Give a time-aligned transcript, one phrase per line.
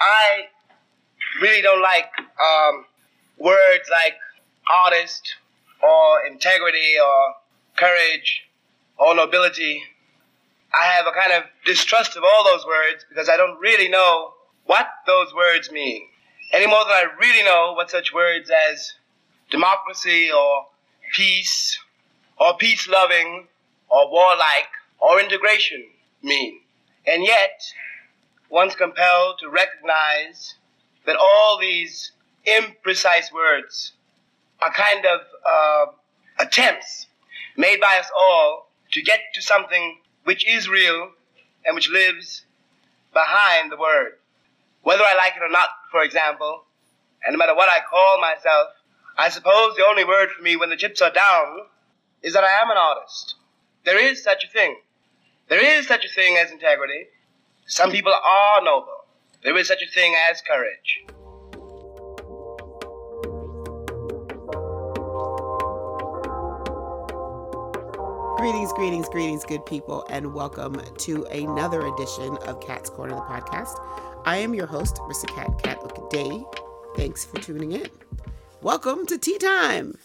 [0.00, 0.44] I
[1.40, 2.84] really don't like um,
[3.38, 4.14] words like
[4.84, 5.34] artist
[5.82, 7.34] or integrity or
[7.76, 8.42] courage
[8.98, 9.82] or nobility.
[10.78, 14.34] I have a kind of distrust of all those words because I don't really know
[14.66, 16.02] what those words mean
[16.52, 18.94] any more than I really know what such words as
[19.50, 20.66] democracy or
[21.14, 21.78] peace
[22.38, 23.48] or peace loving
[23.88, 24.68] or warlike
[24.98, 25.84] or integration
[26.22, 26.60] mean.
[27.06, 27.62] And yet,
[28.50, 30.54] one's compelled to recognize
[31.06, 32.12] that all these
[32.46, 33.92] imprecise words
[34.60, 35.86] are kind of uh,
[36.38, 37.06] attempts
[37.56, 41.10] made by us all to get to something which is real
[41.64, 42.44] and which lives
[43.12, 44.12] behind the word.
[44.82, 46.64] Whether I like it or not, for example,
[47.24, 48.68] and no matter what I call myself,
[49.16, 51.58] I suppose the only word for me when the chips are down
[52.22, 53.34] is that I am an artist.
[53.84, 54.76] There is such a thing.
[55.48, 57.06] There is such a thing as integrity.
[57.70, 59.04] Some people are noble.
[59.44, 61.04] There is such a thing as courage.
[68.38, 73.78] Greetings, greetings, greetings, good people, and welcome to another edition of Cat's Corner, the podcast.
[74.24, 75.28] I am your host, Mr.
[75.28, 76.42] Cat Cat Day.
[76.96, 77.90] Thanks for tuning in.
[78.62, 79.98] Welcome to tea time.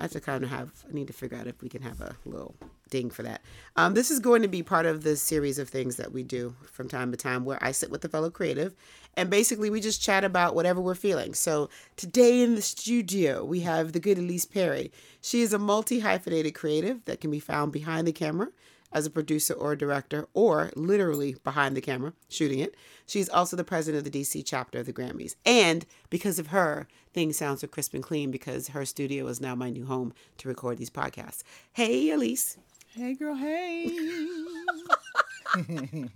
[0.00, 2.00] I have to kind of have, I need to figure out if we can have
[2.00, 2.56] a little
[2.90, 3.42] ding for that.
[3.76, 6.54] Um, this is going to be part of the series of things that we do
[6.70, 8.74] from time to time where I sit with a fellow creative
[9.18, 11.34] and basically we just chat about whatever we're feeling.
[11.34, 14.92] So today in the studio, we have the good Elise Perry.
[15.20, 18.48] She is a multi hyphenated creative that can be found behind the camera
[18.92, 22.74] as a producer or a director, or literally behind the camera shooting it.
[23.06, 25.34] She's also the president of the DC chapter of the Grammys.
[25.44, 29.54] And because of her, things sound so crisp and clean because her studio is now
[29.54, 31.42] my new home to record these podcasts.
[31.72, 32.56] Hey, Elise.
[32.94, 33.34] Hey, girl.
[33.34, 33.90] Hey.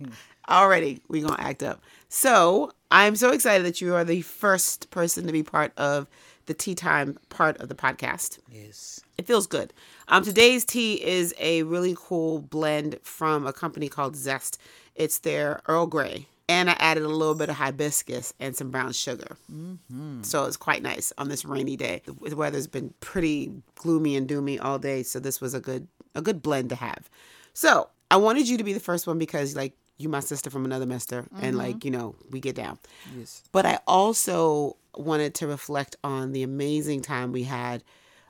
[0.49, 1.81] Already, we're going to act up.
[2.09, 6.07] So, I'm so excited that you are the first person to be part of
[6.47, 8.39] the tea time part of the podcast.
[8.51, 9.01] Yes.
[9.17, 9.71] It feels good.
[10.07, 14.59] Um, today's tea is a really cool blend from a company called Zest.
[14.95, 16.27] It's their Earl Grey.
[16.49, 19.37] And I added a little bit of hibiscus and some brown sugar.
[19.51, 20.23] Mm-hmm.
[20.23, 22.01] So it's quite nice on this rainy day.
[22.05, 26.21] The weather's been pretty gloomy and doomy all day, so this was a good a
[26.21, 27.09] good blend to have.
[27.53, 30.65] So I wanted you to be the first one because like you my sister from
[30.65, 31.45] another mister mm-hmm.
[31.45, 32.79] and like you know we get down
[33.15, 37.83] yes but i also wanted to reflect on the amazing time we had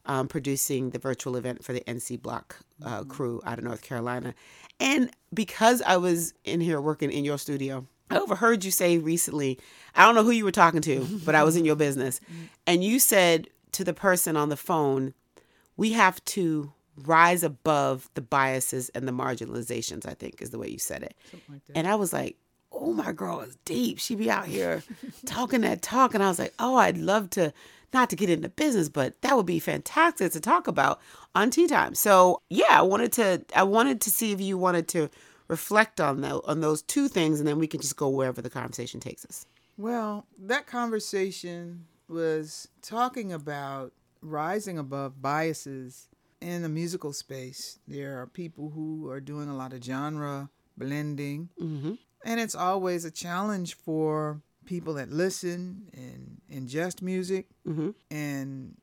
[0.05, 3.09] um, producing the virtual event for the NC Block uh, mm-hmm.
[3.09, 4.33] crew out of North Carolina.
[4.79, 9.59] And because I was in here working in your studio, I overheard you say recently,
[9.95, 12.19] I don't know who you were talking to, but I was in your business.
[12.19, 12.43] Mm-hmm.
[12.67, 15.13] And you said to the person on the phone,
[15.77, 20.69] we have to rise above the biases and the marginalizations, I think is the way
[20.69, 21.15] you said it.
[21.49, 22.37] Like and I was like,
[22.71, 23.99] oh, my girl is deep.
[23.99, 24.83] She be out here
[25.25, 26.13] talking that talk.
[26.13, 27.53] And I was like, oh, I'd love to
[27.93, 30.99] not to get into business, but that would be fantastic to talk about
[31.35, 31.95] on tea time.
[31.95, 35.09] So yeah, I wanted to I wanted to see if you wanted to
[35.47, 38.49] reflect on that on those two things, and then we can just go wherever the
[38.49, 39.45] conversation takes us.
[39.77, 46.07] Well, that conversation was talking about rising above biases
[46.43, 47.79] in the musical space.
[47.87, 51.93] There are people who are doing a lot of genre blending, mm-hmm.
[52.25, 57.89] and it's always a challenge for people that listen and ingest music mm-hmm.
[58.11, 58.75] and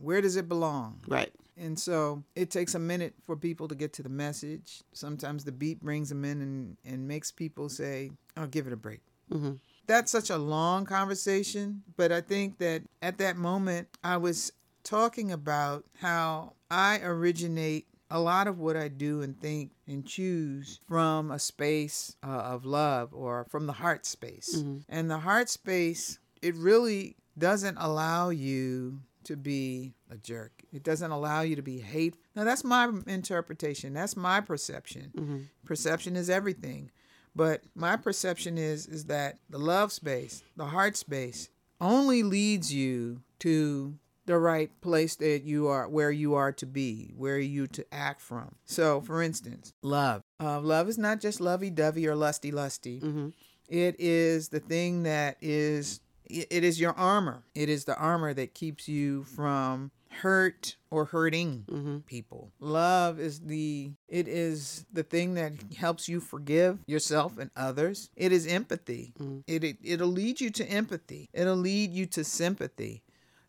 [0.00, 3.92] where does it belong right and so it takes a minute for people to get
[3.92, 8.44] to the message sometimes the beat brings them in and, and makes people say i'll
[8.44, 9.52] oh, give it a break mm-hmm.
[9.86, 14.52] that's such a long conversation but i think that at that moment i was
[14.84, 20.80] talking about how i originate a lot of what I do and think and choose
[20.88, 24.56] from a space uh, of love or from the heart space.
[24.56, 24.78] Mm-hmm.
[24.88, 30.52] And the heart space, it really doesn't allow you to be a jerk.
[30.72, 32.22] It doesn't allow you to be hateful.
[32.34, 33.92] Now, that's my interpretation.
[33.92, 35.12] That's my perception.
[35.14, 35.38] Mm-hmm.
[35.66, 36.90] Perception is everything.
[37.36, 41.50] But my perception is is that the love space, the heart space,
[41.80, 43.94] only leads you to
[44.28, 48.20] the right place that you are where you are to be where you to act
[48.20, 48.54] from.
[48.64, 50.22] So for instance love.
[50.40, 53.28] Uh, love is not just lovey-dovey or lusty lusty mm-hmm.
[53.68, 57.42] it is the thing that is it is your armor.
[57.54, 61.98] It is the armor that keeps you from hurt or hurting mm-hmm.
[61.98, 62.52] people.
[62.60, 68.10] Love is the it is the thing that helps you forgive yourself and others.
[68.16, 69.12] It is empathy.
[69.18, 69.38] Mm-hmm.
[69.46, 71.28] it, it it'll lead you to empathy.
[71.32, 73.02] It'll lead you to sympathy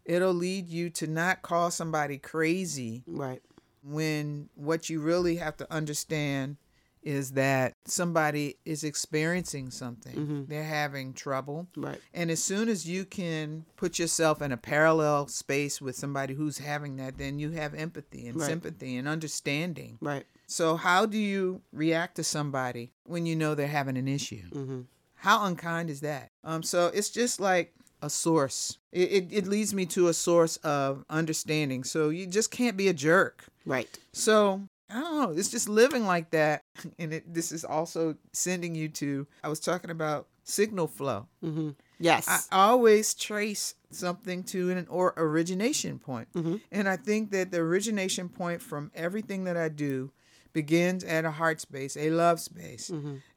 [0.09, 3.03] it'll lead you to not call somebody crazy.
[3.07, 3.41] Right.
[3.83, 6.57] When what you really have to understand
[7.01, 10.45] is that somebody is experiencing something.
[10.49, 11.67] They're having trouble.
[11.77, 11.99] Right.
[12.13, 16.57] And as soon as you can put yourself in a parallel space with somebody who's
[16.57, 18.47] having that, then you have empathy and Right.
[18.49, 19.97] sympathy and understanding.
[20.01, 20.25] Right.
[20.45, 24.49] So, how do you react to somebody when you know they're having an issue?
[24.49, 24.81] Mm-hmm.
[25.15, 26.31] How unkind is that?
[26.43, 28.77] Um, so it's just like a source.
[28.91, 31.83] It, it, it leads me to a source of understanding.
[31.83, 33.45] So you just can't be a jerk.
[33.65, 33.89] Right.
[34.13, 35.37] So I don't know.
[35.37, 36.63] It's just living like that,
[36.99, 39.27] and it, this is also sending you to.
[39.43, 41.27] I was talking about signal flow.
[41.43, 41.69] Mm-hmm.
[41.99, 42.47] Yes.
[42.51, 46.27] I always trace something to an or origination point.
[46.71, 50.11] And I think that the origination point from everything that I do
[50.53, 52.89] begins at a heart space, a love space.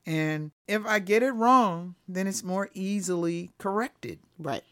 [0.06, 4.19] And if I get it wrong, then it's more easily corrected.
[4.38, 4.64] right.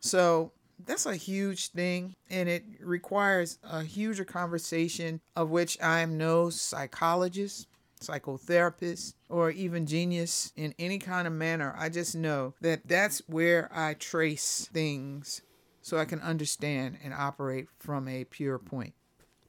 [0.00, 0.52] So
[0.84, 7.66] that's a huge thing, and it requires a huger conversation of which I'm no psychologist,
[8.00, 11.74] psychotherapist, or even genius in any kind of manner.
[11.76, 15.40] I just know that that's where I trace things
[15.80, 18.94] so I can understand and operate from a pure point.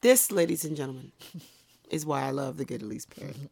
[0.02, 1.12] This, ladies and gentlemen,
[1.90, 3.34] is why I love the Good Elise Perry.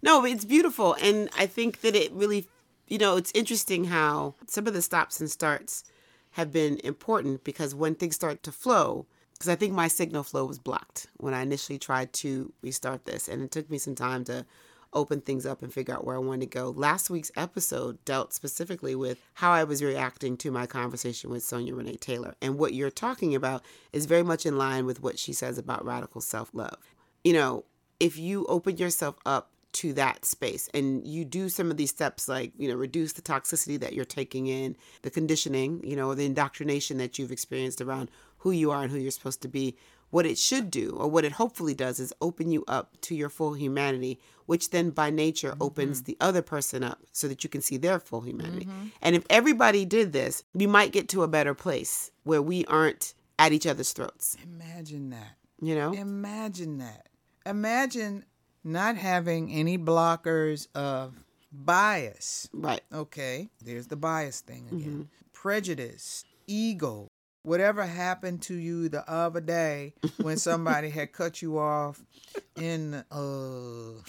[0.00, 2.48] No, it's beautiful, and I think that it really,
[2.88, 5.84] you know, it's interesting how some of the stops and starts
[6.32, 10.44] have been important because when things start to flow, because I think my signal flow
[10.46, 14.24] was blocked when I initially tried to restart this, and it took me some time
[14.24, 14.46] to
[14.92, 16.70] open things up and figure out where I wanted to go.
[16.70, 21.74] Last week's episode dealt specifically with how I was reacting to my conversation with Sonya
[21.74, 22.34] Renee Taylor.
[22.42, 25.84] And what you're talking about is very much in line with what she says about
[25.84, 26.78] radical self love.
[27.24, 27.64] You know,
[28.00, 32.28] if you open yourself up to that space and you do some of these steps
[32.28, 36.26] like you know reduce the toxicity that you're taking in the conditioning you know the
[36.26, 39.74] indoctrination that you've experienced around who you are and who you're supposed to be
[40.10, 43.30] what it should do or what it hopefully does is open you up to your
[43.30, 45.62] full humanity which then by nature mm-hmm.
[45.62, 48.66] opens the other person up so that you can see their full humanity.
[48.66, 48.88] Mm-hmm.
[49.00, 53.14] And if everybody did this we might get to a better place where we aren't
[53.38, 54.36] at each other's throats.
[54.44, 55.36] Imagine that.
[55.62, 55.92] you know?
[55.92, 57.06] Imagine that.
[57.46, 58.24] Imagine
[58.64, 61.14] not having any blockers of
[61.52, 62.48] bias.
[62.52, 65.08] right Okay, there's the bias thing again.
[65.32, 67.08] Prejudice, ego,
[67.42, 72.02] whatever happened to you the other day when somebody had cut you off
[72.56, 74.00] in uh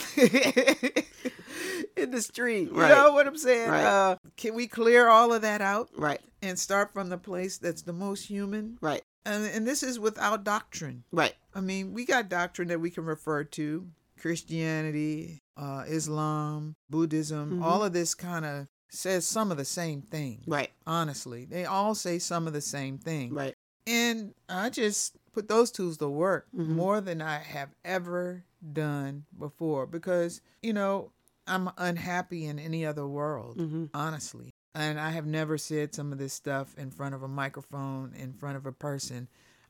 [1.95, 2.69] in the street.
[2.71, 2.89] You Right.
[2.89, 3.69] know what I'm saying?
[3.69, 3.83] Right.
[3.83, 7.81] Uh, can we clear all of that out right and start from the place that's
[7.83, 8.77] the most human?
[8.81, 11.03] right And, and this is without doctrine.
[11.11, 13.87] right I mean, we got doctrine that we can refer to
[14.19, 20.41] Christianity, uh, Islam, Buddhism, all of this kind of says some of the same thing.
[20.47, 23.33] right Honestly, they all say some of the same thing.
[23.33, 23.53] right
[23.87, 29.85] And I just put those tools to work more than I have ever done before
[29.87, 31.11] because, you know,
[31.47, 33.85] I'm unhappy in any other world, mm-hmm.
[33.93, 34.53] honestly.
[34.75, 38.33] And I have never said some of this stuff in front of a microphone, in
[38.33, 39.27] front of a person.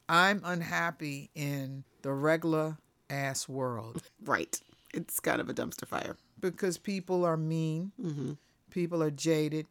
[0.08, 2.78] I'm unhappy in the regular
[3.10, 4.60] ass world Right.
[4.94, 6.16] It's kind of a dumpster fire.
[6.40, 8.34] because people are mean, mm-hmm.
[8.70, 9.66] people are jaded,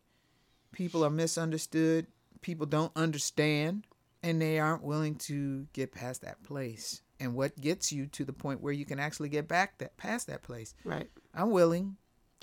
[0.72, 2.08] people are misunderstood,
[2.40, 3.86] people don't understand,
[4.24, 7.01] and they aren't willing to get past that place.
[7.22, 10.26] And what gets you to the point where you can actually get back that past
[10.26, 10.74] that place?
[10.84, 11.08] Right.
[11.32, 11.96] I'm willing.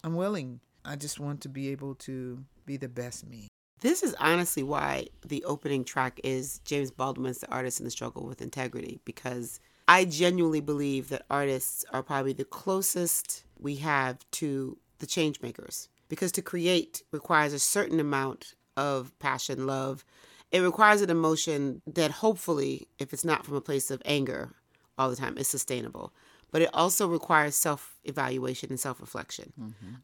[0.06, 0.62] I'm willing.
[0.86, 3.50] I just want to be able to be the best me.
[3.82, 8.26] This is honestly why the opening track is James Baldwin's The Artist in the Struggle
[8.26, 9.60] with Integrity, because
[9.90, 15.90] I genuinely believe that artists are probably the closest we have to the change makers.
[16.08, 20.06] Because to create requires a certain amount of passion, love.
[20.52, 24.56] It requires an emotion that hopefully, if it's not from a place of anger
[25.00, 26.14] all the time, is sustainable.
[26.52, 29.54] But it also requires self evaluation and self reflection.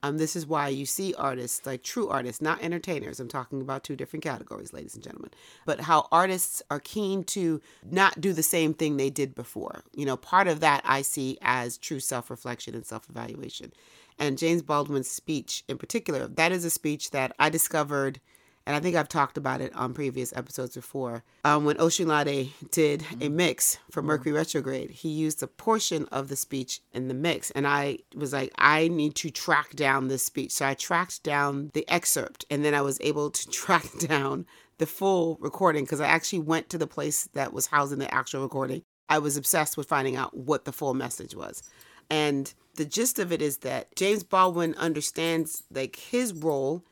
[0.03, 3.19] Um, this is why you see artists, like true artists, not entertainers.
[3.19, 5.31] I'm talking about two different categories, ladies and gentlemen.
[5.65, 9.83] But how artists are keen to not do the same thing they did before.
[9.95, 13.73] You know, part of that I see as true self reflection and self evaluation.
[14.19, 18.21] And James Baldwin's speech in particular, that is a speech that I discovered
[18.65, 21.23] and I think I've talked about it on previous episodes before.
[21.43, 26.35] Um, when Osunlade did a mix for Mercury Retrograde, he used a portion of the
[26.35, 30.51] speech in the mix, and I was like, I need to track down this speech.
[30.51, 34.45] So I tracked down the excerpt, and then I was able to track down
[34.77, 38.41] the full recording because I actually went to the place that was housing the actual
[38.41, 38.81] recording.
[39.07, 41.61] I was obsessed with finding out what the full message was.
[42.09, 46.83] And the gist of it is that James Baldwin understands like his role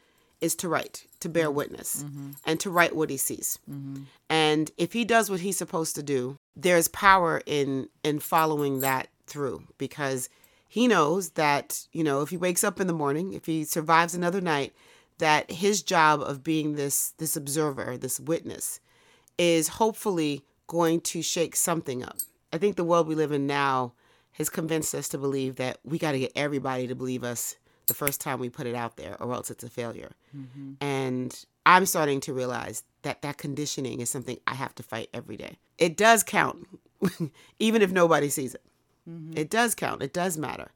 [0.44, 1.56] is to write, to bear mm-hmm.
[1.56, 2.32] witness, mm-hmm.
[2.46, 3.58] and to write what he sees.
[3.70, 4.04] Mm-hmm.
[4.30, 9.08] And if he does what he's supposed to do, there's power in in following that
[9.26, 10.30] through because
[10.68, 14.14] he knows that, you know, if he wakes up in the morning, if he survives
[14.14, 14.74] another night,
[15.20, 18.82] that his job of being this this observer, this witness,
[19.38, 22.18] is hopefully going to shake something up.
[22.52, 23.94] I think the world we live in now
[24.34, 27.56] has convinced us to believe that we got to get everybody to believe us
[27.88, 30.12] the first time we put it out there, or else it's a failure.
[30.36, 30.74] Mm-hmm.
[30.82, 35.38] And I'm starting to realize that that conditioning is something I have to fight every
[35.38, 35.58] day.
[35.78, 36.68] It does count,
[37.60, 38.64] even if nobody sees it.
[39.10, 39.38] Mm-hmm.
[39.38, 40.02] It does count.
[40.02, 40.72] It does matter.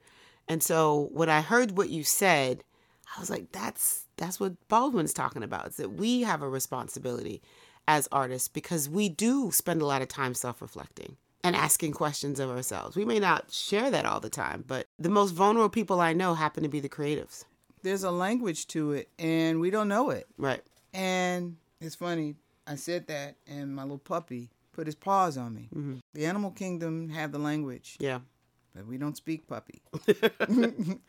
[0.48, 2.64] And so when I heard what you said,
[3.16, 5.68] I was like, that's that's what Baldwin's talking about.
[5.68, 7.42] Is that we have a responsibility
[7.88, 12.50] as artists because we do spend a lot of time self-reflecting and asking questions of
[12.50, 12.96] ourselves.
[12.96, 16.34] We may not share that all the time, but the most vulnerable people I know
[16.34, 17.46] happen to be the creatives.
[17.84, 20.28] There's a language to it and we don't know it.
[20.38, 20.62] Right.
[20.94, 25.70] And it's funny, I said that and my little puppy put his paws on me.
[25.74, 25.98] Mm-hmm.
[26.14, 27.98] The animal kingdom have the language.
[28.00, 28.20] Yeah.
[28.76, 29.82] But we don't speak puppy.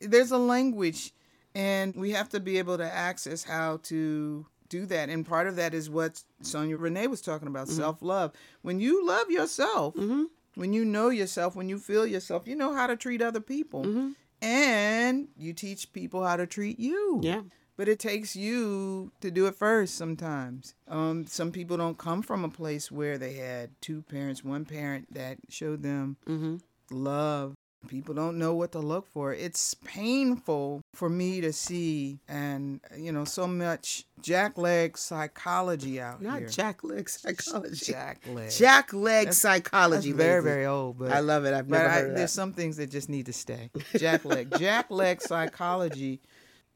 [0.00, 1.12] There's a language
[1.54, 5.08] and we have to be able to access how to do that.
[5.08, 7.76] And part of that is what Sonya Renee was talking about mm-hmm.
[7.76, 8.32] self love.
[8.62, 10.24] When you love yourself, mm-hmm.
[10.54, 13.84] when you know yourself, when you feel yourself, you know how to treat other people.
[13.84, 14.10] Mm-hmm.
[14.40, 17.20] And you teach people how to treat you.
[17.22, 17.42] Yeah.
[17.76, 20.74] But it takes you to do it first sometimes.
[20.88, 25.12] Um, some people don't come from a place where they had two parents, one parent
[25.14, 26.56] that showed them mm-hmm.
[26.90, 27.54] love
[27.86, 29.32] People don't know what to look for.
[29.32, 36.38] It's painful for me to see, and you know, so much jackleg psychology out Not
[36.38, 36.48] here.
[36.48, 37.92] Not jackleg psychology.
[37.92, 38.48] Jackleg.
[38.48, 40.10] Jackleg that's, psychology.
[40.10, 40.98] That's very, very old.
[40.98, 41.54] But I love it.
[41.54, 43.70] I've never heard I, There's some things that just need to stay.
[43.94, 44.50] Jackleg.
[44.50, 46.20] jackleg psychology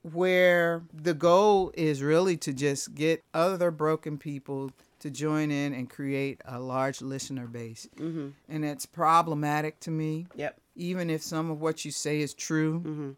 [0.02, 5.90] where the goal is really to just get other broken people to join in and
[5.90, 7.88] create a large listener base.
[7.96, 8.28] Mm-hmm.
[8.48, 10.26] And it's problematic to me.
[10.36, 10.58] Yep.
[10.74, 13.10] Even if some of what you say is true, mm-hmm.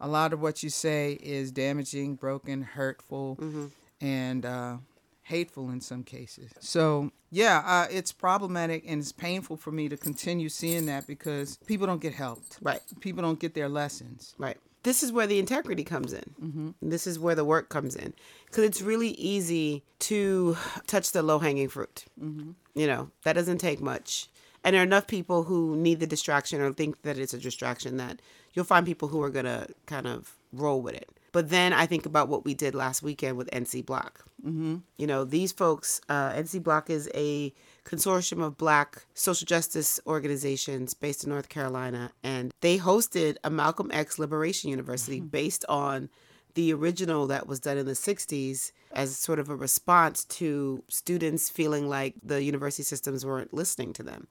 [0.00, 3.66] a lot of what you say is damaging, broken, hurtful, mm-hmm.
[4.00, 4.76] and uh,
[5.22, 6.50] hateful in some cases.
[6.60, 11.58] So, yeah, uh, it's problematic and it's painful for me to continue seeing that because
[11.66, 12.58] people don't get helped.
[12.62, 12.80] Right.
[13.00, 14.34] People don't get their lessons.
[14.38, 16.34] Right this is where the integrity comes in.
[16.40, 16.70] Mm-hmm.
[16.80, 18.14] This is where the work comes in.
[18.46, 22.04] Because it's really easy to touch the low hanging fruit.
[22.22, 22.52] Mm-hmm.
[22.76, 24.28] You know, that doesn't take much.
[24.66, 27.98] And there are enough people who need the distraction or think that it's a distraction
[27.98, 28.20] that
[28.52, 31.08] you'll find people who are going to kind of roll with it.
[31.30, 34.24] But then I think about what we did last weekend with NC Block.
[34.44, 34.78] Mm-hmm.
[34.96, 37.54] You know, these folks, uh, NC Block is a
[37.84, 42.10] consortium of black social justice organizations based in North Carolina.
[42.24, 45.28] And they hosted a Malcolm X Liberation University mm-hmm.
[45.28, 46.08] based on
[46.54, 51.48] the original that was done in the 60s as sort of a response to students
[51.50, 54.26] feeling like the university systems weren't listening to them.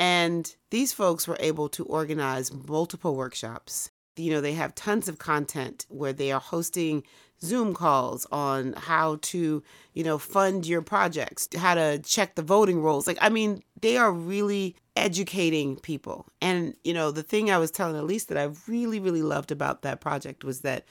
[0.00, 3.90] And these folks were able to organize multiple workshops.
[4.16, 7.04] You know, they have tons of content where they are hosting
[7.42, 12.80] Zoom calls on how to, you know, fund your projects, how to check the voting
[12.80, 13.06] rolls.
[13.06, 16.26] Like, I mean, they are really educating people.
[16.40, 19.82] And, you know, the thing I was telling Elise that I really, really loved about
[19.82, 20.86] that project was that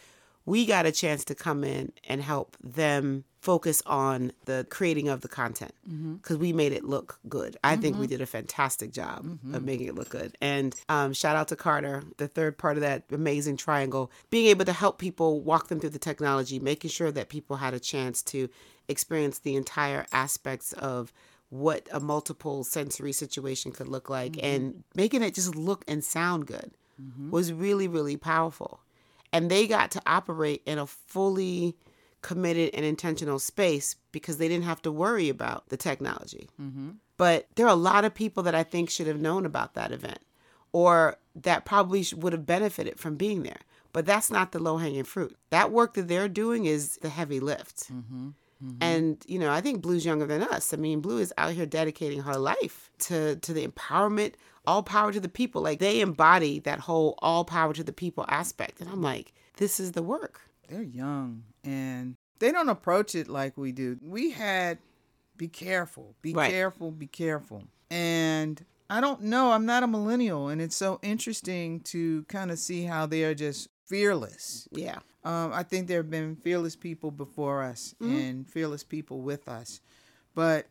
[0.50, 5.22] we got a chance to come in and help them focus on the creating of
[5.22, 6.41] the content because mm-hmm.
[6.41, 7.56] we made it look good.
[7.63, 7.82] I mm-hmm.
[7.84, 8.13] think we mm-hmm.
[8.13, 9.53] did a fantastic job mm-hmm.
[9.53, 10.36] of making it look good.
[10.41, 14.65] And um, shout out to Carter, the third part of that amazing triangle, being able
[14.65, 18.24] to help people walk them through the technology, making sure that people had a chance
[18.24, 18.50] to
[18.88, 21.13] experience the entire aspects of
[21.50, 24.46] what a multiple sensory situation could look like mm-hmm.
[24.46, 27.29] and making it just look and sound good mm-hmm.
[27.29, 28.79] was really, really powerful.
[29.31, 31.75] And they got to operate in a fully
[32.21, 36.50] committed and intentional space because they didn't have to worry about the technology.
[36.62, 36.91] Mm-hmm.
[37.17, 39.91] But there are a lot of people that I think should have known about that
[39.91, 40.19] event
[40.71, 43.59] or that probably would have benefited from being there.
[43.91, 45.36] But that's not the low hanging fruit.
[45.50, 47.91] That work that they're doing is the heavy lift.
[47.91, 48.29] Mm-hmm.
[48.63, 48.77] Mm-hmm.
[48.81, 50.74] And you know, I think Blue's younger than us.
[50.74, 54.33] I mean, Blue is out here dedicating her life to to the empowerment,
[54.69, 55.61] all power to the people.
[55.63, 58.79] Like they embody that whole all power to the people aspect.
[58.79, 60.41] And I'm like, this is the work.
[60.67, 63.97] They're young and they don't approach it like we do.
[64.01, 64.77] We had
[65.38, 66.51] be careful, be right.
[66.51, 67.63] careful, be careful.
[67.89, 72.59] And I don't know, I'm not a millennial and it's so interesting to kind of
[72.59, 74.67] see how they are just fearless.
[74.71, 74.99] Yeah.
[75.23, 78.15] Um, I think there have been fearless people before us mm-hmm.
[78.15, 79.81] and fearless people with us,
[80.35, 80.67] but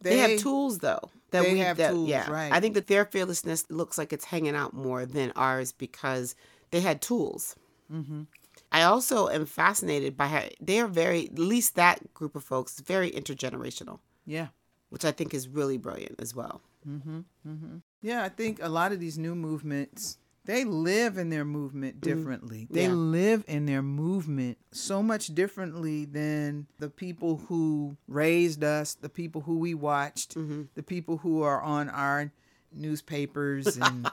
[0.00, 1.10] they, they have tools though.
[1.32, 2.30] That they we have that, tools, yeah.
[2.30, 2.52] right?
[2.52, 6.34] I think that their fearlessness looks like it's hanging out more than ours because
[6.70, 7.56] they had tools.
[7.92, 8.22] Mm-hmm.
[8.70, 12.80] I also am fascinated by how they are very, at least that group of folks,
[12.80, 13.98] very intergenerational.
[14.24, 14.48] Yeah.
[14.88, 16.62] Which I think is really brilliant as well.
[16.88, 17.20] Mm-hmm.
[17.46, 17.76] Mm-hmm.
[18.00, 22.66] Yeah, I think a lot of these new movements they live in their movement differently.
[22.70, 22.92] They yeah.
[22.92, 29.42] live in their movement so much differently than the people who raised us, the people
[29.42, 30.62] who we watched, mm-hmm.
[30.74, 32.32] the people who are on our
[32.74, 34.08] newspapers and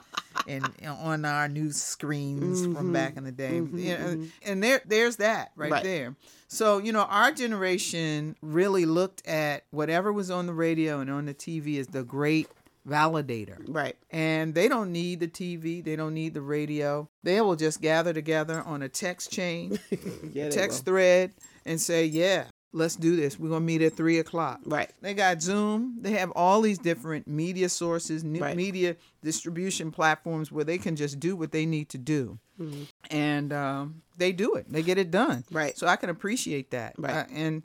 [0.46, 2.74] and on our news screens mm-hmm.
[2.74, 3.60] from back in the day.
[3.60, 4.24] Mm-hmm, you know, mm-hmm.
[4.44, 6.16] and there there's that right, right, there.
[6.48, 11.26] So, you know, our generation really looked at whatever was on the radio and on
[11.26, 12.48] the TV as the great
[12.88, 13.58] validator.
[13.66, 13.96] Right.
[14.10, 17.08] And they don't need the TV, they don't need the radio.
[17.22, 19.78] They will just gather together on a text chain,
[20.32, 21.32] yeah, text thread,
[21.64, 23.38] and say, yeah, let's do this.
[23.38, 24.60] We're gonna meet at three o'clock.
[24.64, 24.90] Right.
[25.00, 25.98] They got Zoom.
[26.00, 28.56] They have all these different media sources, right.
[28.56, 32.82] media distribution platforms where they can just do what they need to do, mm-hmm.
[33.10, 34.70] and um, they do it.
[34.70, 35.44] They get it done.
[35.50, 35.76] Right.
[35.76, 36.94] So I can appreciate that.
[36.98, 37.16] Right.
[37.16, 37.62] Uh, and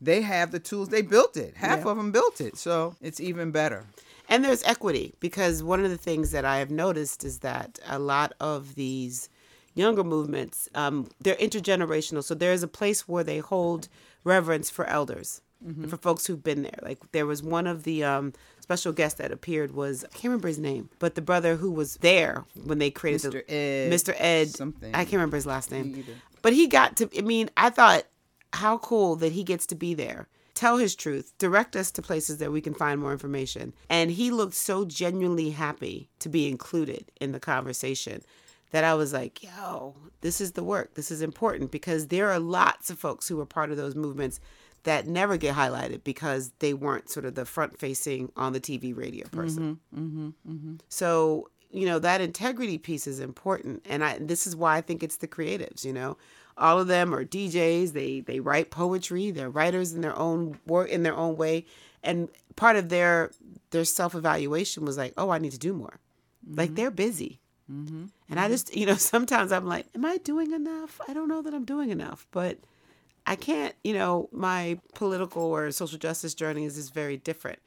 [0.00, 0.88] they have the tools.
[0.88, 1.56] They built it.
[1.56, 1.90] Half yeah.
[1.90, 2.56] of them built it.
[2.56, 3.84] So it's even better.
[4.28, 7.98] And there's equity because one of the things that I have noticed is that a
[7.98, 9.28] lot of these
[9.74, 12.24] younger movements, um, they're intergenerational.
[12.24, 13.88] So there's a place where they hold
[14.24, 15.86] reverence for elders, mm-hmm.
[15.86, 16.78] for folks who've been there.
[16.82, 20.48] Like there was one of the um, special guests that appeared was I can't remember
[20.48, 23.46] his name, but the brother who was there when they created Mr.
[23.46, 24.14] the Ed, Mr.
[24.18, 24.94] Ed something.
[24.94, 26.04] I can't remember his last name,
[26.42, 27.08] but he got to.
[27.16, 28.04] I mean, I thought
[28.52, 32.38] how cool that he gets to be there tell his truth, direct us to places
[32.38, 33.74] that we can find more information.
[33.88, 38.22] And he looked so genuinely happy to be included in the conversation
[38.70, 40.94] that I was like, yo, this is the work.
[40.94, 44.40] This is important because there are lots of folks who were part of those movements
[44.82, 48.96] that never get highlighted because they weren't sort of the front facing on the TV
[48.96, 49.80] radio person.
[49.94, 50.74] Mm-hmm, mm-hmm, mm-hmm.
[50.88, 53.84] So, you know, that integrity piece is important.
[53.88, 56.16] And I, this is why I think it's the creatives, you know.
[56.58, 57.92] All of them are DJs.
[57.92, 59.30] They they write poetry.
[59.30, 61.66] They're writers in their own work in their own way.
[62.02, 63.30] And part of their
[63.70, 65.98] their self evaluation was like, oh, I need to do more.
[66.48, 68.06] Like they're busy Mm-hmm.
[68.28, 68.52] And I mm-hmm.
[68.52, 71.00] just, you know, sometimes I'm like, am I doing enough?
[71.08, 72.58] I don't know that I'm doing enough, but
[73.26, 77.58] I can't, you know, my political or social justice journey is just very different.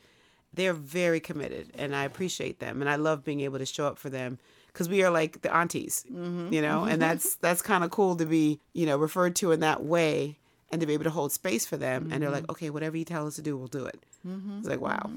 [0.53, 3.99] They're very committed and I appreciate them and I love being able to show up
[3.99, 4.39] for them
[4.73, 6.53] because we are like the aunties, mm-hmm.
[6.53, 7.01] you know, and mm-hmm.
[7.01, 10.37] that's that's kind of cool to be, you know, referred to in that way
[10.71, 12.03] and to be able to hold space for them.
[12.03, 12.13] Mm-hmm.
[12.13, 12.51] And they're like, mm-hmm.
[12.51, 13.99] okay, whatever you tell us to do, we'll do it.
[14.59, 15.09] It's like, wow.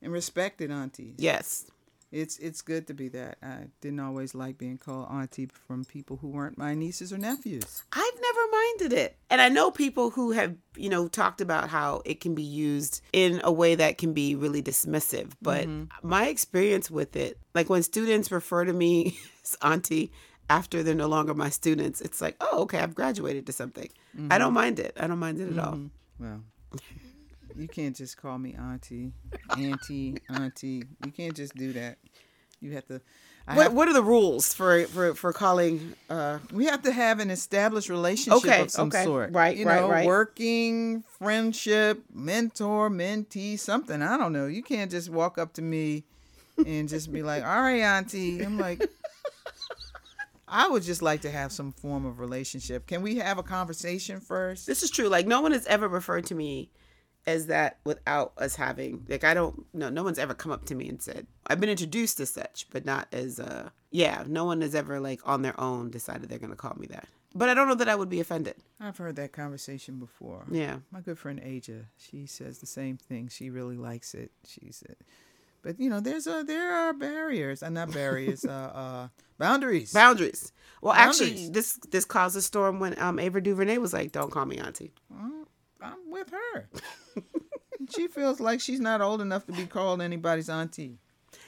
[0.00, 1.14] And respected aunties.
[1.18, 1.70] Yes
[2.10, 3.38] it's it's good to be that.
[3.42, 7.82] I didn't always like being called auntie from people who weren't my nieces or nephews.
[7.92, 9.16] I've never minded it.
[9.28, 13.02] And I know people who have, you know, talked about how it can be used
[13.12, 15.32] in a way that can be really dismissive.
[15.42, 16.08] But mm-hmm.
[16.08, 20.10] my experience with it, like when students refer to me as auntie
[20.48, 23.90] after they're no longer my students, it's like, oh, okay, I've graduated to something.
[24.16, 24.32] Mm-hmm.
[24.32, 24.96] I don't mind it.
[24.98, 25.74] I don't mind it at all.
[25.74, 26.24] Mm-hmm.
[26.24, 26.42] Well,
[27.58, 29.12] you can't just call me auntie,
[29.56, 30.84] auntie, auntie.
[31.04, 31.98] You can't just do that.
[32.60, 33.00] You have to.
[33.46, 35.94] what have, What are the rules for for for calling?
[36.08, 39.04] Uh, we have to have an established relationship okay, of some okay.
[39.04, 39.32] sort.
[39.32, 40.06] Right, you right, know, right.
[40.06, 44.02] Working friendship, mentor, mentee, something.
[44.02, 44.46] I don't know.
[44.46, 46.04] You can't just walk up to me
[46.64, 48.88] and just be like, "All right, auntie." I'm like.
[50.50, 52.86] I would just like to have some form of relationship.
[52.86, 54.66] Can we have a conversation first?
[54.66, 55.08] This is true.
[55.10, 56.70] Like no one has ever referred to me
[57.28, 60.74] as that without us having like I don't no no one's ever come up to
[60.74, 64.62] me and said I've been introduced as such, but not as uh yeah, no one
[64.62, 67.06] has ever like on their own decided they're gonna call me that.
[67.34, 68.54] But I don't know that I would be offended.
[68.80, 70.46] I've heard that conversation before.
[70.50, 70.78] Yeah.
[70.90, 73.28] My good friend Aja, she says the same thing.
[73.28, 74.32] She really likes it.
[74.46, 74.96] She said
[75.62, 79.92] but you know, there's a there are barriers, and uh, not barriers, uh, uh, boundaries.
[79.92, 80.52] Boundaries.
[80.80, 81.20] Well, boundaries.
[81.20, 84.58] actually, this this caused a storm when um Ava DuVernay was like, "Don't call me
[84.58, 85.37] auntie." Well,
[85.82, 86.68] I'm with her.
[87.96, 90.98] she feels like she's not old enough to be called anybody's auntie.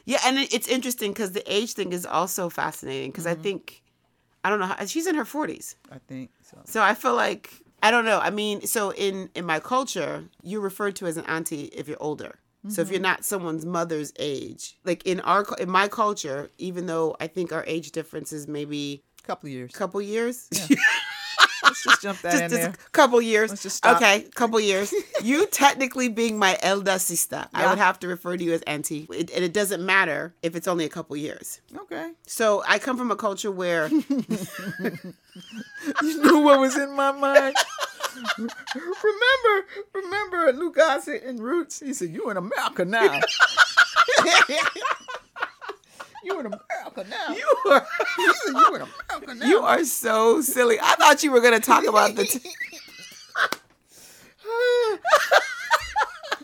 [0.05, 3.41] Yeah, and it's interesting because the age thing is also fascinating because mm-hmm.
[3.41, 3.83] I think
[4.45, 5.77] I don't know how, she's in her forties.
[5.91, 6.59] I think so.
[6.65, 8.19] So I feel like I don't know.
[8.19, 12.03] I mean, so in in my culture, you're referred to as an auntie if you're
[12.03, 12.39] older.
[12.61, 12.71] Mm-hmm.
[12.71, 13.05] So if you're mm-hmm.
[13.05, 17.65] not someone's mother's age, like in our in my culture, even though I think our
[17.67, 20.49] age difference is maybe a couple years, couple years.
[20.53, 20.77] Yeah.
[21.71, 22.71] Let's just jump that just, in just there.
[22.71, 23.51] A couple years.
[23.51, 23.97] Let's just stop.
[23.97, 24.93] Okay, couple years.
[25.23, 27.61] you technically being my elder sister, yeah.
[27.61, 30.57] I would have to refer to you as auntie, it, and it doesn't matter if
[30.57, 31.61] it's only a couple years.
[31.77, 32.11] Okay.
[32.27, 34.03] So I come from a culture where you
[36.01, 37.55] knew what was in my mind.
[38.37, 41.79] remember, remember Lou Gossett in Roots?
[41.79, 43.21] He said, "You in America now."
[46.25, 47.35] You were in America now.
[47.35, 47.87] You are.
[48.19, 49.47] you, you in America now.
[49.47, 50.79] You are so silly.
[50.81, 52.25] I thought you were going to talk about the.
[52.25, 52.41] T-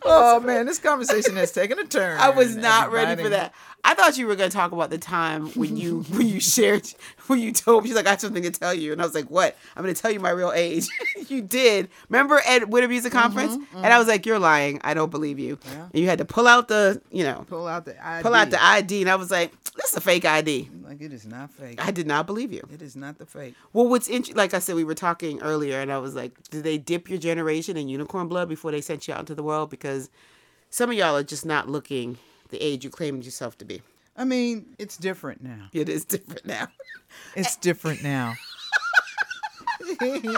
[0.05, 2.19] oh man, this conversation has taken a turn.
[2.19, 3.07] I was not everybody.
[3.07, 3.55] ready for that.
[3.87, 6.89] I thought you were going to talk about the time when you when you shared
[7.29, 9.15] when you told me she's like I have something to tell you, and I was
[9.15, 9.57] like, what?
[9.77, 10.89] I'm going to tell you my real age.
[11.29, 11.89] you did.
[12.09, 13.85] Remember at Winter Music mm-hmm, Conference, mm-hmm.
[13.85, 14.81] and I was like, you're lying.
[14.83, 15.59] I don't believe you.
[15.67, 15.89] Yeah.
[15.93, 18.23] And you had to pull out the you know Pull out the ID.
[18.23, 20.71] pull out the ID, and I was like, this is a fake ID.
[20.83, 21.85] Like it is not fake.
[21.85, 22.67] I did not believe you.
[22.73, 23.55] It is not the fake.
[23.73, 26.65] Well, what's interesting, like I said, we were talking earlier, and I was like, did
[26.65, 29.71] they dip your generation in unicorn blood before they sent you out into the world?
[29.71, 30.11] Because
[30.71, 33.83] some of y'all are just not looking the age you claimed yourself to be.
[34.17, 35.69] I mean, it's different now.
[35.73, 36.69] It is different now.
[37.35, 38.35] It's different now.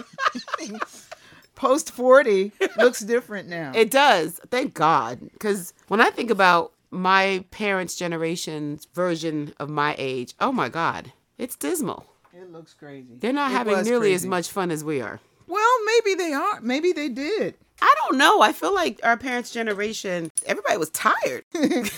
[1.57, 3.73] Post 40 looks different now.
[3.75, 4.39] It does.
[4.51, 5.19] Thank God.
[5.33, 11.13] Because when I think about my parents' generation's version of my age, oh my God,
[11.37, 12.07] it's dismal.
[12.33, 13.17] It looks crazy.
[13.19, 15.21] They're not It having nearly as much fun as we are.
[15.47, 16.61] Well, maybe they are.
[16.61, 17.55] Maybe they did.
[17.81, 18.41] I don't know.
[18.43, 21.45] I feel like our parents' generation, everybody was tired.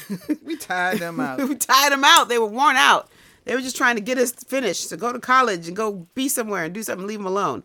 [0.44, 1.38] We tired them out.
[1.48, 2.28] we tired them out.
[2.28, 3.08] They were worn out.
[3.44, 6.28] They were just trying to get us finished to go to college and go be
[6.28, 7.62] somewhere and do something, leave them alone.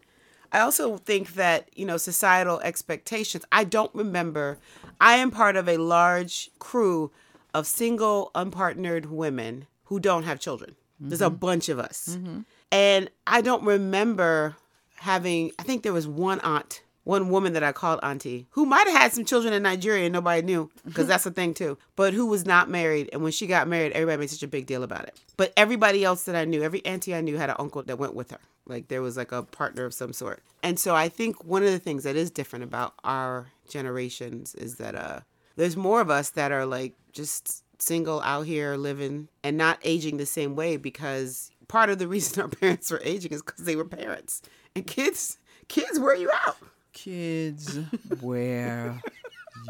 [0.52, 4.58] I also think that, you know, societal expectations, I don't remember.
[5.00, 7.12] I am part of a large crew
[7.54, 10.76] of single, unpartnered women who don't have children.
[11.00, 11.36] There's a mm-hmm.
[11.36, 12.18] bunch of us.
[12.18, 12.42] Mm-hmm.
[12.72, 14.56] And I don't remember
[14.96, 18.88] having, I think there was one aunt, one woman that I called auntie, who might
[18.88, 22.14] have had some children in Nigeria and nobody knew, because that's a thing too, but
[22.14, 23.10] who was not married.
[23.14, 25.20] And when she got married, everybody made such a big deal about it.
[25.38, 28.16] But everybody else that I knew, every auntie I knew had an uncle that went
[28.16, 28.40] with her.
[28.66, 30.42] Like there was like a partner of some sort.
[30.64, 34.76] And so I think one of the things that is different about our generations is
[34.76, 35.20] that uh
[35.56, 40.18] there's more of us that are like just single out here living and not aging
[40.18, 43.76] the same way because part of the reason our parents were aging is because they
[43.76, 44.42] were parents.
[44.76, 46.58] And kids kids wear you out.
[46.94, 47.80] Kids
[48.22, 49.00] wear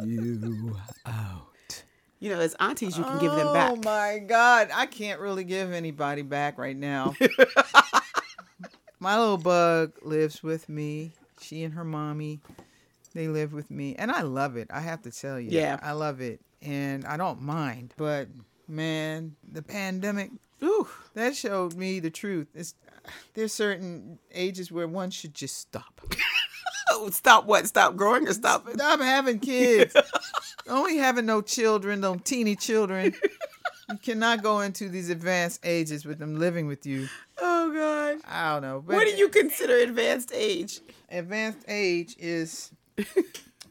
[0.04, 1.84] you out.
[2.20, 3.72] You know, as aunties you can give them back.
[3.72, 4.70] Oh my God.
[4.74, 7.14] I can't really give anybody back right now.
[9.00, 11.12] my little bug lives with me.
[11.42, 12.40] She and her mommy,
[13.16, 13.96] they live with me.
[13.96, 14.68] And I love it.
[14.72, 15.50] I have to tell you.
[15.50, 15.80] Yeah.
[15.82, 16.42] I love it.
[16.62, 17.94] And I don't mind.
[17.98, 18.28] But
[18.68, 20.30] man, the pandemic,
[20.62, 20.88] Ooh.
[21.16, 22.48] that showed me the truth.
[22.54, 22.76] It's
[23.34, 26.02] there's certain ages where one should just stop.
[27.12, 27.68] Stop what?
[27.68, 28.76] Stop growing or stop it?
[28.76, 29.94] Stop having kids.
[30.70, 33.14] Only having no children, no teeny children.
[33.90, 37.08] You cannot go into these advanced ages with them living with you.
[37.40, 38.22] Oh god.
[38.28, 38.84] I don't know.
[38.86, 40.80] But What do you consider advanced age?
[41.10, 42.72] advanced age is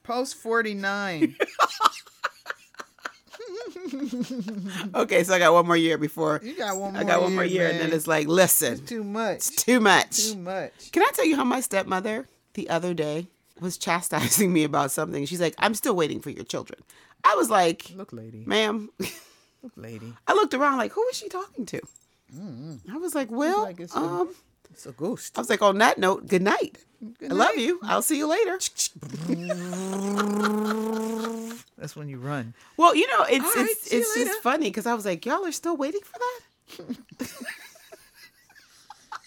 [0.03, 1.37] post 49.
[4.95, 7.35] Okay, so I got one more year before You got one more I got one
[7.35, 9.37] more year, and then it's like, listen, It's too much.
[9.37, 10.33] it's too much.
[10.33, 10.93] Too much.
[10.93, 13.27] Can I tell you how my stepmother the other day
[13.61, 15.27] was chastising me about something?
[15.27, 16.81] She's like, I'm still waiting for your children.
[17.25, 18.45] I was like, Look, lady.
[18.47, 18.91] ma'am,
[19.63, 20.13] Look, lady.
[20.27, 21.81] I looked around like, who is she talking to?
[22.93, 24.35] I was like, well, like it's a- um,
[24.75, 25.39] It's a ghost.
[25.39, 26.79] I was like, on that note, good night.
[27.23, 27.79] I love you.
[27.85, 28.59] I'll see you later.
[31.79, 32.55] That's when you run.
[32.77, 35.47] Well, you know, it's All right, it's it's just funny because I was like, y'all
[35.47, 37.31] are still waiting for that.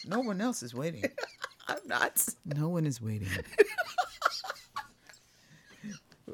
[0.10, 1.04] No one else is waiting.
[1.68, 2.26] I'm not.
[2.46, 3.28] No one is waiting.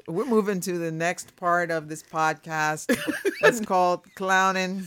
[0.06, 2.96] We're moving to the next part of this podcast.
[3.42, 4.86] It's called Clowning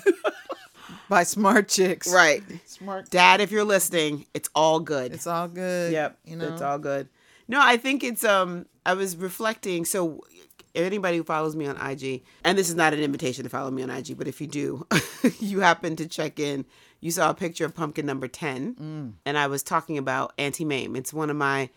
[1.10, 2.12] by Smart Chicks.
[2.12, 3.10] Right, Smart.
[3.10, 5.14] Dad, if you're listening, it's all good.
[5.14, 5.92] It's all good.
[5.94, 6.48] Yep, You know.
[6.54, 7.08] it's all good.
[7.48, 8.66] No, I think it's um.
[8.86, 9.84] I was reflecting.
[9.86, 10.22] So,
[10.76, 13.84] anybody who follows me on IG, and this is not an invitation to follow me
[13.84, 14.86] on IG, but if you do,
[15.40, 16.66] you happen to check in.
[17.00, 20.96] You saw a picture of pumpkin number ten, and I was talking about Auntie Mame.
[20.96, 21.70] It's one of my,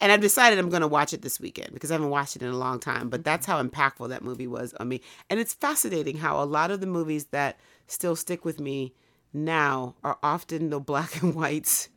[0.00, 2.42] and I've decided I'm going to watch it this weekend because I haven't watched it
[2.42, 3.08] in a long time.
[3.08, 6.70] But that's how impactful that movie was on me, and it's fascinating how a lot
[6.70, 8.94] of the movies that still stick with me
[9.32, 11.88] now are often the black and whites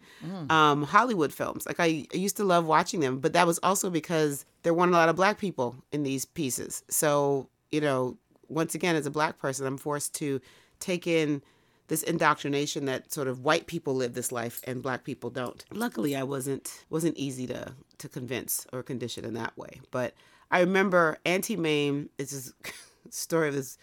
[0.49, 1.65] um, Hollywood films.
[1.65, 4.93] Like I, I used to love watching them, but that was also because there weren't
[4.93, 6.83] a lot of black people in these pieces.
[6.89, 8.17] So you know,
[8.49, 10.41] once again, as a black person, I'm forced to
[10.79, 11.41] take in
[11.87, 15.63] this indoctrination that sort of white people live this life and black people don't.
[15.71, 19.81] Luckily, I wasn't wasn't easy to to convince or condition in that way.
[19.91, 20.13] But
[20.49, 22.53] I remember Auntie Mame is this
[23.09, 23.77] story of this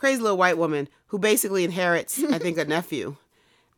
[0.00, 3.16] crazy little white woman who basically inherits, I think, a nephew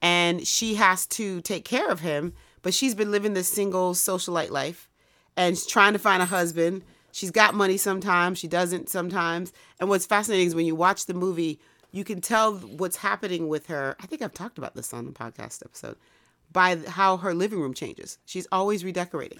[0.01, 2.33] and she has to take care of him.
[2.63, 4.89] But she's been living this single socialite life
[5.37, 6.85] and she's trying to find a husband.
[7.11, 9.53] She's got money sometimes, she doesn't sometimes.
[9.81, 13.67] And what's fascinating is when you watch the movie, you can tell what's happening with
[13.67, 13.97] her.
[14.01, 15.97] I think I've talked about this on the podcast episode.
[16.53, 18.19] By how her living room changes.
[18.25, 19.39] She's always redecorating.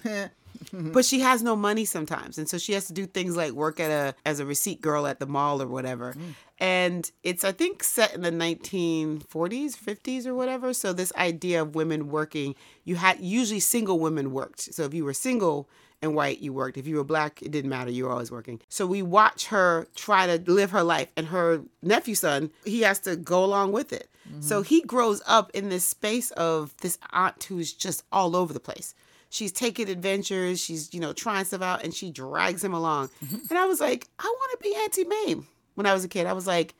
[0.71, 3.79] but she has no money sometimes and so she has to do things like work
[3.79, 6.13] at a as a receipt girl at the mall or whatever.
[6.13, 6.33] Mm.
[6.59, 10.73] And it's i think set in the 1940s 50s or whatever.
[10.73, 14.61] So this idea of women working you had usually single women worked.
[14.61, 15.67] So if you were single
[16.01, 16.77] and white you worked.
[16.77, 17.91] If you were black it didn't matter.
[17.91, 18.61] You were always working.
[18.69, 22.99] So we watch her try to live her life and her nephew son he has
[22.99, 27.43] to go along with it so he grows up in this space of this aunt
[27.43, 28.95] who's just all over the place.
[29.29, 33.09] She's taking adventures she's you know trying stuff out and she drags him along.
[33.23, 33.37] Mm-hmm.
[33.49, 36.27] And i was like i want to be auntie mame when i was a kid.
[36.27, 36.75] I was like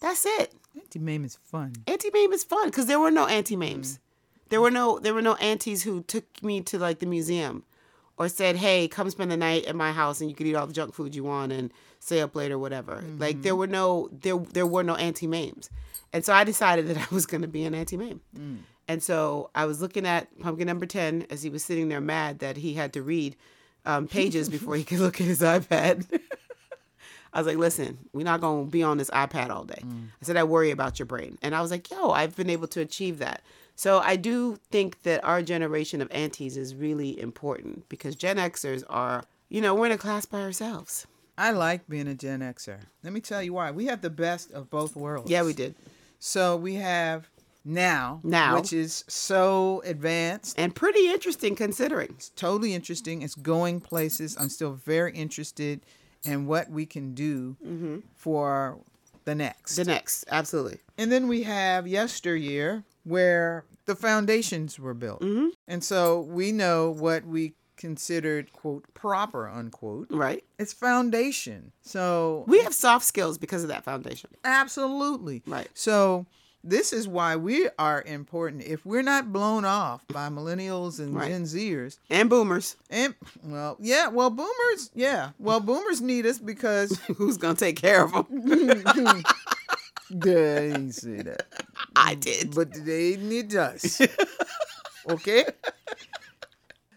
[0.00, 0.52] that's it.
[0.76, 1.72] Auntie Mame is fun.
[1.86, 3.94] auntie mame is fun because there were no auntie mames.
[3.94, 3.98] Mm.
[4.50, 7.64] There were no there were no aunties who took me to like the museum
[8.18, 10.66] or said hey come spend the night at my house and you can eat all
[10.66, 13.60] the junk food you want and stay up late or whatever like there mm-hmm.
[13.60, 15.68] were no there there were no auntie mames,
[16.12, 18.20] and so i decided that i was going to be an auntie mame.
[18.88, 22.38] and so I was looking at pumpkin number 10 as he was sitting there mad
[22.38, 23.36] that he had to read
[23.84, 26.06] um, pages before he could look at his iPad.
[27.32, 29.82] I was like, listen, we're not going to be on this iPad all day.
[29.84, 30.06] Mm.
[30.22, 31.36] I said, I worry about your brain.
[31.42, 33.42] And I was like, yo, I've been able to achieve that.
[33.76, 38.82] So I do think that our generation of aunties is really important because Gen Xers
[38.88, 41.06] are, you know, we're in a class by ourselves.
[41.38, 42.80] I like being a Gen Xer.
[43.04, 43.70] Let me tell you why.
[43.70, 45.30] We have the best of both worlds.
[45.30, 45.74] Yeah, we did.
[46.18, 47.28] So we have
[47.66, 48.56] now, Now.
[48.56, 50.58] which is so advanced.
[50.58, 52.10] And pretty interesting considering.
[52.10, 53.20] It's totally interesting.
[53.20, 54.36] It's going places.
[54.40, 55.82] I'm still very interested
[56.24, 57.98] in what we can do mm-hmm.
[58.14, 58.78] for
[59.26, 59.76] the next.
[59.76, 60.78] The next, absolutely.
[60.96, 65.20] And then we have yesteryear, where the foundations were built.
[65.20, 65.48] Mm-hmm.
[65.68, 70.08] And so we know what we considered, quote, proper, unquote.
[70.10, 70.42] Right.
[70.58, 71.72] It's foundation.
[71.82, 74.30] So We have soft skills because of that foundation.
[74.44, 75.42] Absolutely.
[75.46, 75.68] Right.
[75.74, 76.26] So
[76.64, 78.64] this is why we are important.
[78.64, 81.28] If we're not blown off by millennials and Right.
[81.28, 82.76] Gen Zers, And boomers.
[82.90, 83.14] and
[83.44, 88.02] well, yeah, well, boomers, yeah, well, boomers need us because Who's going to take care
[88.02, 88.24] of them?
[90.10, 91.46] they ain't say that,
[91.96, 92.54] I did.
[92.54, 94.00] but they need us.
[95.08, 95.44] Okay.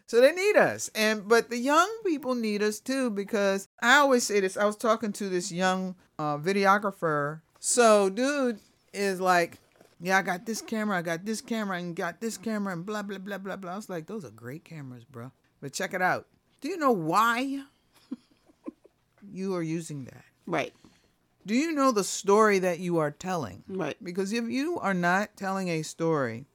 [0.07, 0.89] So they need us.
[0.95, 4.57] And but the young people need us too because I always say this.
[4.57, 7.41] I was talking to this young uh, videographer.
[7.59, 8.59] So dude
[8.93, 9.59] is like,
[10.01, 13.03] yeah, I got this camera, I got this camera, and got this camera, and blah
[13.03, 13.73] blah blah blah blah.
[13.73, 15.31] I was like, those are great cameras, bro.
[15.61, 16.25] But check it out.
[16.61, 17.61] Do you know why
[19.31, 20.23] you are using that?
[20.47, 20.73] Right.
[21.45, 23.63] Do you know the story that you are telling?
[23.67, 23.95] Right.
[24.03, 26.45] Because if you are not telling a story,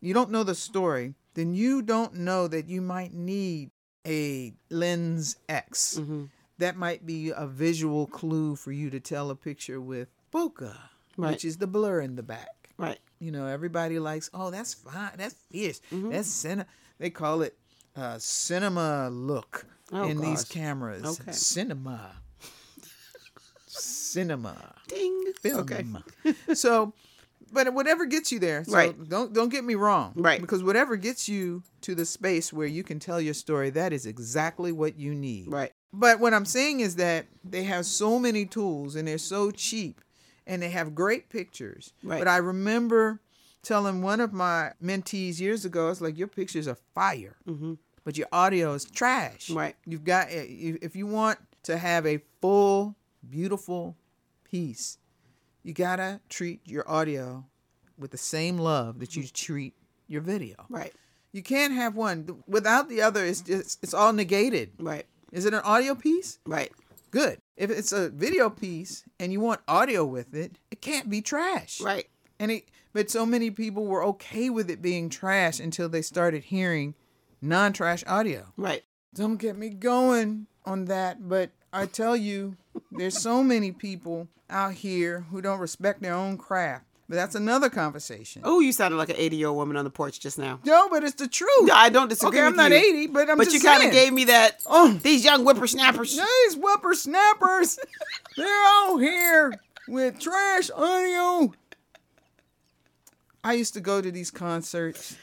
[0.00, 3.70] you don't know the story, then you don't know that you might need
[4.06, 5.98] a lens X.
[6.00, 6.24] Mm-hmm.
[6.58, 10.74] That might be a visual clue for you to tell a picture with bokeh,
[11.16, 11.32] Right.
[11.32, 12.70] which is the blur in the back.
[12.78, 12.98] Right.
[13.18, 16.10] You know, everybody likes, oh, that's fine, that's fierce, Mm-hmm.
[16.10, 16.66] that's cinema.
[16.98, 17.56] They call it
[17.96, 21.20] uh, cinema look Oh, in these cameras.
[21.20, 21.32] Okay.
[21.32, 22.12] Cinema.
[23.80, 25.32] Cinema Ding.
[25.44, 25.76] Okay.
[25.76, 26.04] film.
[26.54, 26.92] so,
[27.52, 29.08] but whatever gets you there, so Right.
[29.08, 30.40] Don't don't get me wrong, Right.
[30.40, 34.06] Because whatever gets you to the space where you can tell your story, that is
[34.06, 35.72] exactly what you need, Right.
[35.92, 40.00] But what I'm saying is that they have so many tools and they're so cheap,
[40.46, 41.92] and they have great pictures.
[42.04, 42.18] Right.
[42.20, 43.20] But I remember
[43.62, 47.36] telling one of my mentees years ago, I was like, "Your pictures are fire,
[48.04, 49.58] but your audio is trash." Mm-hmm.
[49.58, 49.76] Right.
[49.84, 52.94] You've got if you want to have a full,
[53.28, 53.96] beautiful
[54.44, 54.98] piece,
[55.62, 57.44] you gotta treat your audio
[57.98, 59.74] with the same love that you treat
[60.08, 60.56] your video.
[60.68, 60.92] Right.
[61.32, 63.24] You can't have one without the other.
[63.24, 64.72] It's just it's all negated.
[64.78, 65.06] Right.
[65.32, 66.38] Is it an audio piece?
[66.44, 66.72] Right.
[67.10, 67.38] Good.
[67.56, 71.80] If it's a video piece and you want audio with it, it can't be trash.
[71.80, 72.06] Right.
[72.38, 76.44] And it, but so many people were okay with it being trash until they started
[76.44, 76.94] hearing
[77.42, 78.52] non-trash audio.
[78.56, 78.82] Right.
[79.14, 82.56] Don't get me going on that, but I tell you,
[82.90, 86.84] there's so many people out here who don't respect their own craft.
[87.08, 88.42] But that's another conversation.
[88.44, 90.60] Oh, you sounded like an 80 year old woman on the porch just now.
[90.64, 91.48] No, but it's the truth.
[91.62, 92.38] No, I don't disagree.
[92.38, 94.60] Okay, I'm not you, 80, but I'm But just you kind of gave me that.
[94.64, 94.92] Oh.
[95.02, 96.16] these young whippersnappers.
[96.16, 97.80] These whippersnappers,
[98.36, 99.52] they're out here
[99.88, 101.52] with trash audio.
[103.42, 105.16] I used to go to these concerts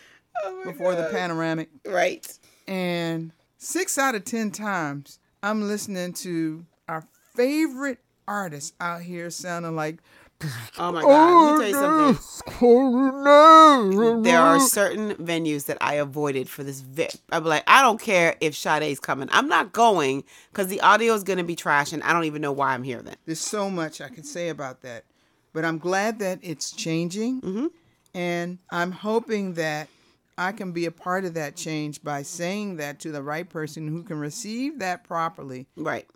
[0.44, 2.28] Oh before the panoramic, Right.
[2.68, 7.04] and six out of ten times I'm listening to our
[7.36, 9.98] favorite artists out here sounding like.
[10.78, 11.60] Oh my God.
[11.60, 12.64] Let me tell you something.
[14.24, 16.82] There are certain venues that I avoided for this.
[16.82, 19.30] Vi- I'm like, I don't care if Sade's coming.
[19.32, 22.44] I'm not going because the audio is going to be trash and I don't even
[22.44, 23.16] know why I'm here then.
[23.26, 25.06] There's so much I can say about that,
[25.54, 27.68] but I'm glad that it's changing, Mm-hmm.
[28.14, 29.88] and I'm hoping that
[30.38, 33.88] I can be a part of that change by saying that to the right person
[33.88, 36.08] who can receive that properly Right.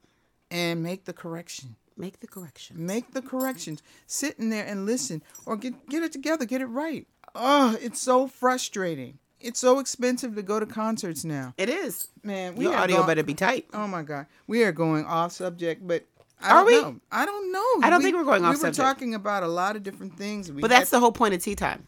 [0.52, 1.76] and make the correction.
[1.98, 2.86] Make the correction.
[2.86, 3.82] Make the corrections.
[4.08, 7.08] Sit in there and listen or get get it together, get it right.
[7.36, 9.20] Oh, it's so frustrating.
[9.40, 11.54] It's so expensive to go to concerts now.
[11.58, 12.10] It is.
[12.24, 13.68] Man, we Your audio going- better be tight.
[13.74, 14.28] Oh my god.
[14.48, 16.06] We are going off subject, but
[16.40, 16.82] I Are don't we?
[16.82, 17.00] know.
[17.12, 17.66] I don't know.
[17.84, 18.78] I don't We- think we're going off We were subject.
[18.78, 20.52] talking about a lot of different things.
[20.52, 21.88] We But had- that's the whole point of tea time.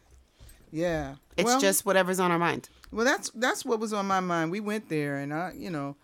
[0.74, 1.16] Yeah.
[1.38, 2.70] It's Well, just whatever's on our mind.
[2.92, 4.52] Well, that's that's what was on my mind.
[4.52, 5.96] We went there, and I, you know,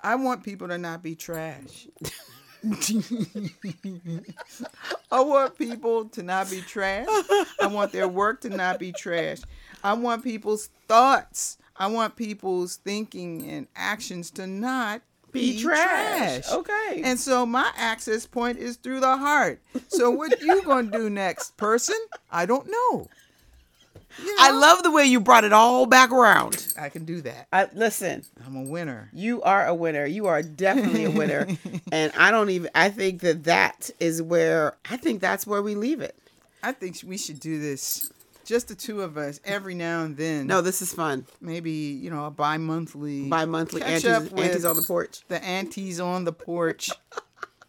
[0.00, 1.86] I want people to not be trash.
[5.10, 7.06] I want people to not be trash.
[7.60, 9.40] I want their work to not be trash.
[9.82, 11.58] I want people's thoughts.
[11.76, 16.50] I want people's thinking and actions to not be, trash.
[16.50, 17.02] Okay.
[17.04, 19.60] And so my access point is through the heart.
[19.88, 21.96] So what you gonna do next, person?
[22.30, 23.08] I don't know.
[24.22, 26.72] You I love the way you brought it all back around.
[26.78, 27.48] I can do that.
[27.52, 28.24] I listen.
[28.46, 29.10] I'm a winner.
[29.12, 30.06] You are a winner.
[30.06, 31.46] You are definitely a winner.
[31.92, 35.74] and I don't even I think that that is where I think that's where we
[35.74, 36.16] leave it.
[36.62, 38.10] I think we should do this,
[38.44, 40.46] just the two of us, every now and then.
[40.46, 41.26] No, this is fun.
[41.40, 45.20] maybe you know a bi-monthly, Bi-monthly Catch aunties, up with aunties on the porch.
[45.28, 46.88] the aunties on the porch,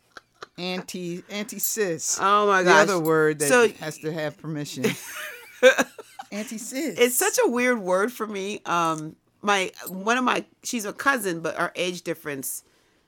[0.57, 2.17] auntie auntie sis.
[2.21, 4.85] Oh my the other word that So- has to have permission.
[6.35, 6.97] auntie sis.
[6.99, 8.61] It's such a weird word for me.
[8.65, 12.63] Um, my one of my she's a cousin, but our age difference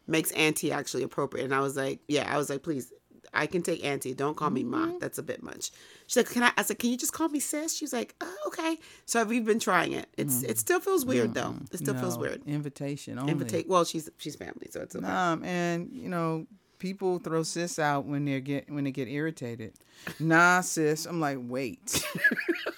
[0.08, 1.44] makes auntie actually appropriate.
[1.44, 2.94] And I was like, yeah, I was like, please,
[3.34, 4.14] I can take auntie.
[4.14, 4.92] Don't call me ma.
[5.00, 5.72] That's a bit much.
[6.06, 6.52] She's like, can I?
[6.58, 7.76] I said, can you just call me sis?
[7.76, 8.78] She's like, oh, okay.
[9.06, 10.08] So we've been trying it.
[10.18, 11.56] It's it still feels weird though.
[11.72, 12.44] It still feels weird.
[12.46, 13.34] Invitation only.
[13.34, 13.68] Invitate.
[13.68, 15.06] Well, she's she's family, so it's okay.
[15.06, 16.48] Um, and you know,
[16.80, 19.74] people throw sis out when they get when they get irritated.
[20.20, 21.06] Nah, sis.
[21.06, 22.04] I'm like, wait.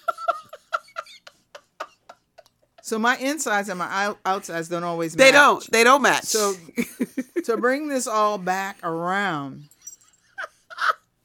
[2.89, 5.15] so my insides and my outsides don't always.
[5.15, 5.25] Match.
[5.25, 5.71] They don't.
[5.71, 6.23] They don't match.
[6.25, 6.55] So
[7.45, 9.65] to bring this all back around,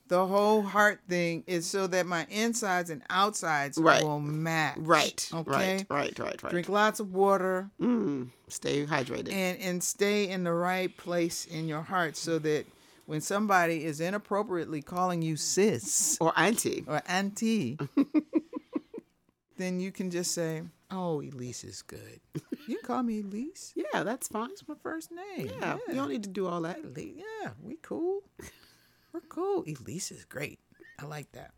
[0.09, 4.03] the whole heart thing is so that my insides and outsides Right.
[4.03, 4.77] will match.
[4.79, 5.51] right, Okay.
[5.51, 6.51] right, right, right, right.
[6.51, 9.33] Drink lots of water Mm, stay hydrated.
[9.33, 12.67] and and stay in the right place in your heart so that
[13.07, 16.85] when somebody is inappropriately calling you sis or auntie.
[16.87, 17.79] or auntie,
[19.57, 20.63] then you can just say,
[20.95, 22.21] "Oh, Elise is good.
[22.67, 23.75] You can call me Elise.
[23.77, 24.49] Yeah, that's fine.
[24.53, 25.51] It's my first name.
[25.61, 26.79] Yeah, you don't need to do all that.
[26.83, 27.17] Elise.
[27.43, 28.23] Yeah, we cool.
[29.13, 29.65] We're cool.
[29.67, 30.61] Elise is great.
[30.99, 31.53] I like that.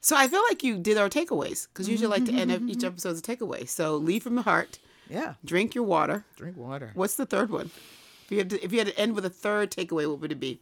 [0.00, 2.64] So I feel like you did our takeaways because usually like to end Mm-hmm.
[2.64, 3.68] of each episode is a takeaway.
[3.68, 4.78] So lead from the heart,
[5.10, 5.34] Yeah.
[5.44, 6.24] drink your water.
[6.36, 6.92] Drink water.
[6.94, 7.70] What's the third one?
[8.26, 10.32] If you had to, if you had to end with a third takeaway, what would
[10.32, 10.60] it be?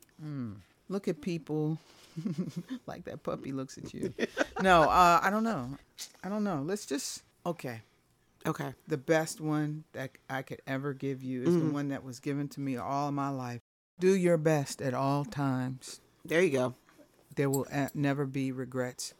[0.88, 1.78] Look at people
[2.86, 4.14] like that puppy looks at you.
[4.62, 5.76] No, uh, I don't know.
[6.22, 6.62] I don't know.
[6.64, 7.82] Let's just okay.
[8.46, 8.74] Okay.
[8.86, 12.46] the best one that I could ever give you is the one that was given
[12.50, 13.60] to me all my life.
[13.98, 16.00] Do your best at all times.
[16.24, 16.74] There you go.
[17.34, 19.14] There will a- never be regrets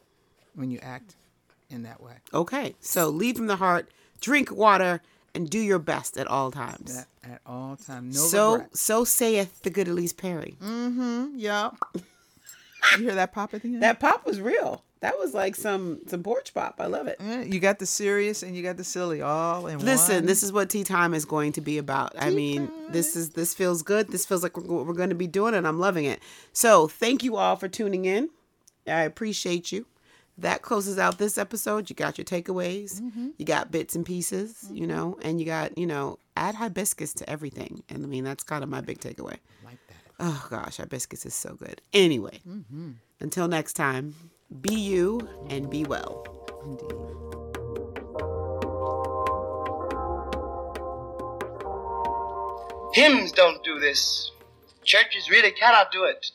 [0.55, 1.17] when you act
[1.69, 2.13] in that way.
[2.33, 2.75] Okay.
[2.79, 5.01] So lead from the heart, drink water,
[5.35, 7.05] and do your best at all times.
[7.23, 8.15] At, at all times.
[8.15, 8.79] No so regrets.
[8.79, 10.55] so saith the good Elise Perry.
[10.61, 11.37] Mm-hmm.
[11.37, 11.75] Yep.
[12.97, 13.83] you hear that pop at the end?
[13.83, 14.83] That pop was real.
[14.99, 16.75] That was like some some porch pop.
[16.79, 17.17] I love it.
[17.19, 20.25] Yeah, you got the serious and you got the silly all in Listen, one.
[20.25, 22.13] this is what tea time is going to be about.
[22.17, 24.09] I mean, this is this feels good.
[24.09, 26.19] This feels like we're, what we're going to be doing, and I'm loving it.
[26.51, 28.29] So, thank you all for tuning in.
[28.87, 29.85] I appreciate you.
[30.39, 31.89] That closes out this episode.
[31.89, 33.01] You got your takeaways.
[33.01, 33.29] Mm-hmm.
[33.37, 34.95] You got bits and pieces, you mm-hmm.
[34.95, 37.83] know, and you got you know add hibiscus to everything.
[37.89, 39.37] And I mean, that's kind of my big takeaway.
[39.63, 39.97] like that.
[40.19, 41.81] Oh gosh, hibiscus is so good.
[41.93, 42.91] Anyway, mm-hmm.
[43.19, 44.15] until next time,
[44.61, 46.25] be you and be well.
[46.65, 47.17] Indeed.
[52.93, 54.31] Hymns don't do this.
[54.83, 56.31] Churches really cannot do it.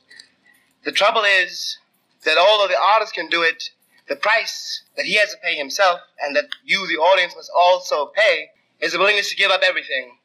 [0.84, 1.78] The trouble is
[2.24, 3.70] that although the artist can do it,
[4.08, 8.12] the price that he has to pay himself and that you, the audience, must also
[8.14, 10.18] pay is the willingness to give up everything.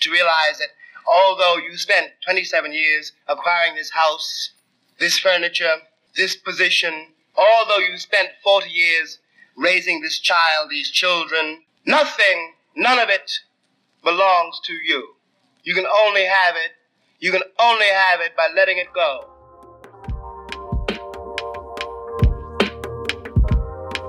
[0.00, 0.68] To realize that
[1.06, 4.50] although you spent 27 years acquiring this house,
[4.98, 5.76] this furniture,
[6.16, 9.18] this position, although you spent 40 years
[9.56, 13.30] raising this child, these children, nothing, none of it
[14.02, 15.14] belongs to you.
[15.62, 16.72] You can only have it,
[17.20, 19.37] you can only have it by letting it go.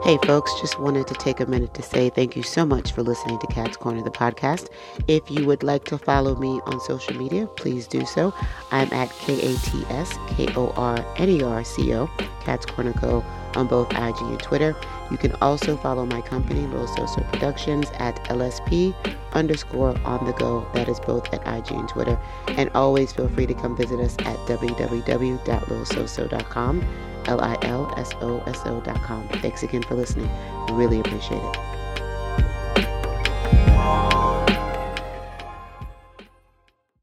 [0.10, 3.03] Hey, folks, just wanted to take a minute to say thank you so much for
[3.03, 4.70] listening to Kat's Korner, the podcast.
[5.07, 8.34] If you would like to follow me on social media, please do so.
[8.72, 12.07] I'm at K A T S K O R N E R C O,
[12.41, 13.24] Kat's Korner Co.
[13.53, 14.76] on both IG and Twitter.
[15.12, 18.95] You can also follow my company, Lil Soso Productions, at LSP
[19.34, 20.68] underscore on the go.
[20.74, 22.20] That is both at IG and Twitter.
[22.47, 26.84] And always feel free to come visit us at www.lilsoso.com,
[27.26, 29.28] L I L S O S O dot com.
[29.28, 30.30] Thanks again for listening.
[30.72, 31.58] Really appreciate it.